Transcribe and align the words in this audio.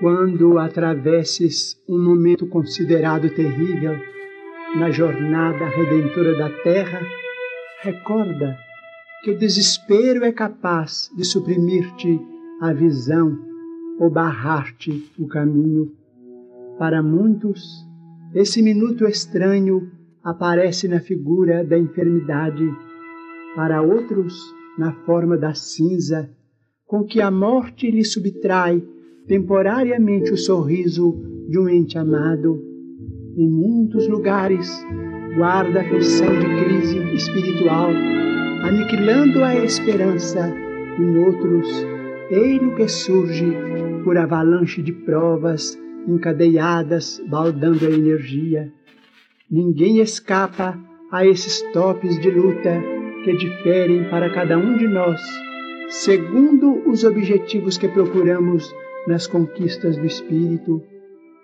Quando 0.00 0.58
atravesses 0.58 1.76
um 1.88 2.00
momento 2.00 2.46
considerado 2.46 3.28
terrível 3.30 3.96
na 4.76 4.92
jornada 4.92 5.66
redentora 5.66 6.38
da 6.38 6.48
terra, 6.62 7.00
recorda 7.82 8.56
que 9.24 9.32
o 9.32 9.36
desespero 9.36 10.24
é 10.24 10.30
capaz 10.30 11.10
de 11.16 11.24
suprimir-te 11.24 12.20
a 12.60 12.72
visão 12.72 13.36
ou 13.98 14.08
barrar-te 14.08 15.10
o 15.18 15.26
caminho. 15.26 15.90
Para 16.78 17.02
muitos, 17.02 17.84
esse 18.32 18.62
minuto 18.62 19.04
estranho 19.04 19.90
aparece 20.22 20.86
na 20.86 21.00
figura 21.00 21.64
da 21.64 21.76
enfermidade, 21.76 22.72
para 23.56 23.82
outros, 23.82 24.54
na 24.78 24.92
forma 24.92 25.36
da 25.36 25.54
cinza, 25.54 26.30
com 26.86 27.02
que 27.02 27.20
a 27.20 27.32
morte 27.32 27.90
lhe 27.90 28.04
subtrai 28.04 28.80
temporariamente 29.28 30.32
o 30.32 30.36
sorriso 30.38 31.14
de 31.48 31.58
um 31.58 31.68
ente 31.68 31.98
amado. 31.98 32.64
Em 33.36 33.46
muitos 33.46 34.08
lugares, 34.08 34.68
guarda 35.36 35.82
a 35.82 35.84
feição 35.84 36.26
de 36.26 36.64
crise 36.64 36.98
espiritual, 37.14 37.90
aniquilando 38.64 39.44
a 39.44 39.54
esperança. 39.54 40.52
Em 40.98 41.16
outros, 41.18 41.68
eilo 42.30 42.74
que 42.74 42.88
surge 42.88 43.46
por 44.02 44.16
avalanche 44.16 44.82
de 44.82 44.92
provas 44.92 45.78
encadeadas, 46.08 47.22
baldando 47.28 47.86
a 47.86 47.90
energia. 47.90 48.72
Ninguém 49.50 50.00
escapa 50.00 50.76
a 51.12 51.24
esses 51.24 51.62
topes 51.72 52.18
de 52.18 52.30
luta 52.30 52.82
que 53.24 53.36
diferem 53.36 54.04
para 54.08 54.30
cada 54.30 54.56
um 54.56 54.76
de 54.76 54.88
nós, 54.88 55.20
segundo 55.90 56.82
os 56.88 57.04
objetivos 57.04 57.76
que 57.76 57.88
procuramos 57.88 58.74
nas 59.08 59.26
conquistas 59.26 59.96
do 59.96 60.06
espírito. 60.06 60.82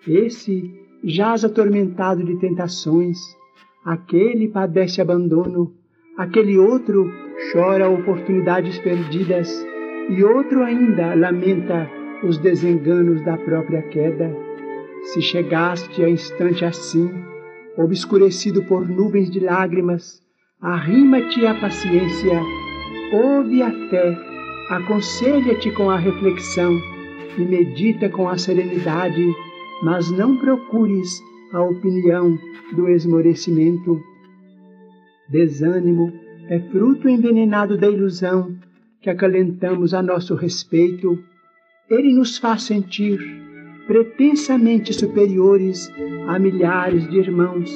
Esse 0.07 0.71
jaz 1.03 1.45
atormentado 1.45 2.23
de 2.23 2.39
tentações, 2.39 3.19
aquele 3.85 4.49
padece 4.49 5.01
abandono, 5.01 5.73
aquele 6.17 6.59
outro 6.59 7.11
chora 7.53 7.89
oportunidades 7.89 8.79
perdidas 8.79 9.67
e 10.11 10.23
outro 10.23 10.63
ainda 10.63 11.15
lamenta 11.15 11.91
os 12.23 12.39
desenganos 12.39 13.25
da 13.25 13.37
própria 13.37 13.83
queda. 13.83 14.31
Se 15.05 15.21
chegaste 15.21 16.03
a 16.05 16.09
instante 16.09 16.65
assim, 16.65 17.11
obscurecido 17.77 18.63
por 18.65 18.89
nuvens 18.89 19.31
de 19.31 19.41
lágrimas, 19.41 20.23
arrima-te 20.61 21.47
à 21.47 21.55
paciência, 21.55 22.41
ouve 23.13 23.63
a 23.63 23.71
fé, 23.89 24.17
aconselha-te 24.71 25.71
com 25.73 25.91
a 25.91 25.99
reflexão 25.99 26.94
e 27.39 27.43
medita 27.43 28.09
com 28.09 28.29
a 28.29 28.39
serenidade, 28.39 29.25
mas 29.83 30.11
não 30.11 30.37
procures 30.37 31.21
a 31.53 31.63
opinião 31.63 32.39
do 32.73 32.89
esmorecimento. 32.89 34.01
Desânimo 35.29 36.13
é 36.49 36.61
fruto 36.61 37.09
envenenado 37.09 37.77
da 37.77 37.89
ilusão 37.89 38.55
que 39.01 39.11
acalentamos 39.11 39.95
a 39.95 40.03
nosso 40.03 40.35
respeito. 40.35 41.19
Ele 41.89 42.13
nos 42.13 42.39
faz 42.39 42.63
sentir 42.63 43.19
pretensamente 43.87 44.93
superiores 44.93 45.91
a 46.27 46.39
milhares 46.39 47.09
de 47.09 47.19
irmãos 47.19 47.71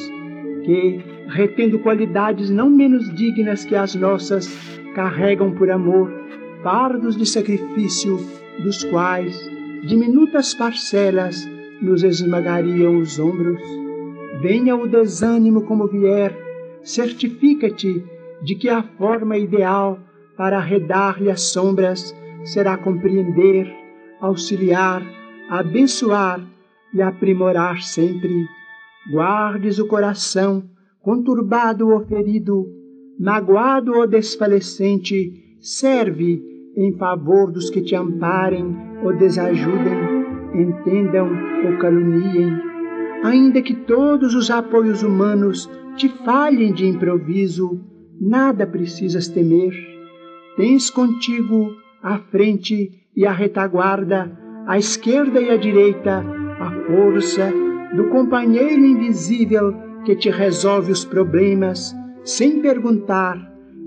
que, 0.65 1.01
retendo 1.29 1.79
qualidades 1.79 2.51
não 2.51 2.71
menos 2.71 3.15
dignas 3.15 3.65
que 3.65 3.75
as 3.75 3.95
nossas, 3.95 4.49
carregam 4.95 5.53
por 5.53 5.71
amor 5.71 6.11
fardos 6.63 7.17
de 7.17 7.25
sacrifício 7.27 8.19
dos 8.63 8.85
quais 8.85 9.49
diminutas 9.87 10.55
parcelas 10.55 11.49
nos 11.81 12.03
esmagariam 12.03 12.99
os 12.99 13.19
ombros. 13.19 13.63
Venha 14.41 14.77
o 14.77 14.87
desânimo 14.87 15.63
como 15.63 15.87
vier, 15.87 16.37
certifica-te 16.83 18.05
de 18.43 18.55
que 18.55 18.69
a 18.69 18.83
forma 18.83 19.37
ideal 19.37 19.99
para 20.37 20.59
arredar-lhe 20.59 21.31
as 21.31 21.43
sombras 21.43 22.15
será 22.45 22.77
compreender, 22.77 23.69
auxiliar, 24.21 25.03
abençoar 25.49 26.41
e 26.95 27.03
aprimorar 27.03 27.83
sempre. 27.83 28.47
Guardes 29.11 29.79
o 29.79 29.87
coração, 29.87 30.65
conturbado 31.01 31.89
ou 31.89 32.05
ferido, 32.07 32.67
magoado 33.19 33.95
ou 33.95 34.07
desfalecente, 34.07 35.57
serve 35.61 36.58
em 36.79 36.97
favor 36.97 37.51
dos 37.51 37.69
que 37.71 37.81
te 37.81 37.97
amparem 37.97 38.77
ou 39.03 39.13
desajudem, 39.17 39.99
entendam 40.55 41.29
ou 41.67 41.77
caluniem. 41.79 42.57
Ainda 43.25 43.61
que 43.61 43.75
todos 43.75 44.33
os 44.37 44.49
apoios 44.49 45.03
humanos 45.03 45.69
te 45.97 46.09
falhem 46.25 46.73
de 46.73 46.87
improviso, 46.87 47.81
nada 48.21 48.65
precisas 48.65 49.27
temer. 49.27 49.75
Tens 50.57 50.89
contigo 50.89 51.73
a 52.01 52.19
frente 52.19 52.93
e 53.17 53.27
a 53.27 53.33
retaguarda 53.33 54.31
à 54.65 54.79
esquerda 54.79 55.41
e 55.41 55.51
à 55.51 55.57
direita, 55.57 56.25
a 56.61 56.71
força 56.87 57.53
do 57.97 58.09
companheiro 58.11 58.85
invisível 58.85 59.75
que 60.05 60.15
te 60.15 60.31
resolve 60.31 60.93
os 60.93 61.05
problemas 61.05 61.93
sem 62.23 62.61
perguntar 62.63 63.37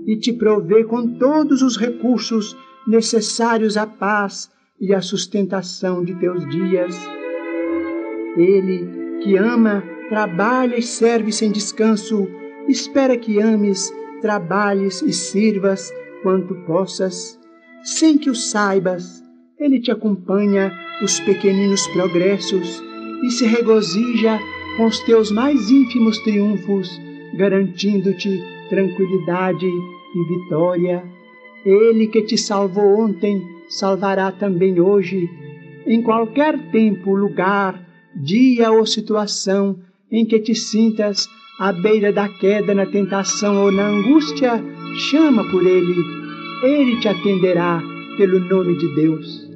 e 0.06 0.16
te 0.16 0.32
provê 0.32 0.84
com 0.84 1.16
todos 1.16 1.62
os 1.62 1.78
recursos 1.78 2.54
necessários 2.86 3.76
à 3.76 3.86
paz 3.86 4.50
e 4.80 4.94
à 4.94 5.00
sustentação 5.00 6.04
de 6.04 6.14
teus 6.14 6.48
dias. 6.48 6.96
Ele 8.36 9.20
que 9.22 9.36
ama, 9.36 9.82
trabalha 10.08 10.76
e 10.76 10.82
serve 10.82 11.32
sem 11.32 11.52
descanso, 11.52 12.28
espera 12.68 13.16
que 13.16 13.40
ames, 13.40 13.92
trabalhes 14.20 15.02
e 15.02 15.12
sirvas 15.12 15.92
quanto 16.22 16.54
possas, 16.66 17.38
sem 17.82 18.16
que 18.18 18.30
o 18.30 18.34
saibas 18.34 19.22
ele 19.62 19.78
te 19.78 19.92
acompanha 19.92 20.72
os 21.02 21.20
pequeninos 21.20 21.86
progressos 21.88 22.82
e 23.22 23.30
se 23.30 23.46
regozija 23.46 24.38
com 24.76 24.86
os 24.86 24.98
teus 25.00 25.30
mais 25.30 25.70
ínfimos 25.70 26.18
triunfos, 26.18 26.88
garantindo-te 27.36 28.42
tranquilidade 28.68 29.66
e 29.66 30.24
vitória. 30.28 31.04
Ele 31.64 32.08
que 32.08 32.22
te 32.22 32.36
salvou 32.36 33.00
ontem, 33.00 33.40
salvará 33.68 34.32
também 34.32 34.80
hoje. 34.80 35.28
Em 35.86 36.02
qualquer 36.02 36.70
tempo, 36.70 37.14
lugar, 37.14 37.80
dia 38.14 38.70
ou 38.70 38.84
situação 38.84 39.78
em 40.10 40.24
que 40.24 40.38
te 40.40 40.54
sintas 40.54 41.28
à 41.58 41.72
beira 41.72 42.12
da 42.12 42.28
queda 42.28 42.74
na 42.74 42.86
tentação 42.86 43.64
ou 43.64 43.72
na 43.72 43.88
angústia, 43.88 44.62
chama 45.10 45.48
por 45.50 45.64
Ele. 45.64 45.94
Ele 46.62 47.00
te 47.00 47.08
atenderá 47.08 47.82
pelo 48.16 48.40
nome 48.40 48.76
de 48.76 48.94
Deus. 48.94 49.52